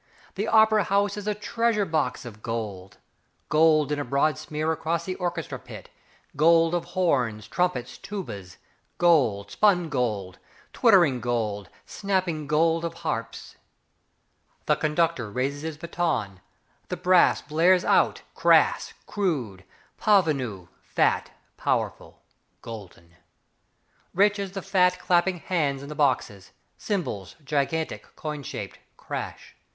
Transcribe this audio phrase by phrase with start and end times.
[0.33, 2.97] The opera house is a treasure box of gold.
[3.49, 5.89] Gold in a broad smear across the orchestra pit:
[6.35, 8.57] Gold of horns, trumpets, tubas;
[8.97, 10.39] Gold spun gold,
[10.73, 13.57] twittering gold, snapping gold Of harps.
[14.65, 16.39] The conductor raises his baton,
[16.89, 19.63] The brass blares out Crass, crude,
[20.01, 22.23] Parvenu, fat, powerful,
[22.63, 23.17] Golden.
[24.15, 26.53] Rich as the fat, clapping hands in the boxes.
[26.79, 29.55] Cymbals, gigantic, coin shaped, Crash.